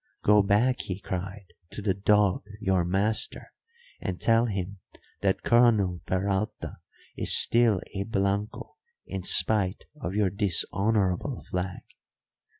'Go 0.23 0.41
back,' 0.41 0.79
he 0.81 0.99
cried, 0.99 1.53
'to 1.69 1.83
the 1.83 1.93
dog, 1.93 2.41
your 2.59 2.83
master, 2.83 3.53
and 3.99 4.19
tell 4.19 4.47
him 4.47 4.79
that 5.19 5.43
Colonel 5.43 6.01
Peralta 6.07 6.77
is 7.15 7.37
still 7.37 7.81
a 7.93 8.01
Blanco 8.01 8.77
in 9.05 9.21
spite 9.21 9.83
of 10.01 10.15
your 10.15 10.31
dishonourable 10.31 11.43
flag. 11.51 11.81